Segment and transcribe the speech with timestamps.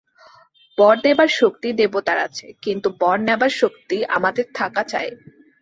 [0.77, 5.09] বর দেবার শক্তি দেবতার আছে, কিন্তু বর নেবার শক্তি আমাদের থাকা চাই।